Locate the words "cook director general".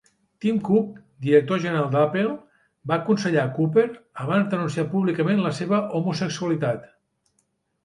0.67-1.91